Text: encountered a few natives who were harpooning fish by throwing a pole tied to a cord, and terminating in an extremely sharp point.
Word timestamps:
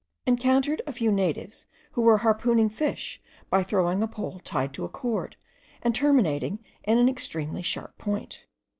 encountered 0.25 0.81
a 0.87 0.91
few 0.91 1.11
natives 1.11 1.67
who 1.91 2.01
were 2.01 2.17
harpooning 2.17 2.69
fish 2.69 3.21
by 3.51 3.61
throwing 3.61 4.01
a 4.01 4.07
pole 4.07 4.39
tied 4.43 4.73
to 4.73 4.83
a 4.83 4.89
cord, 4.89 5.35
and 5.83 5.93
terminating 5.93 6.57
in 6.83 6.97
an 6.97 7.07
extremely 7.07 7.61
sharp 7.61 7.95
point. 7.99 8.45